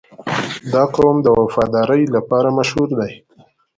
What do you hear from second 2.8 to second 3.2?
دی.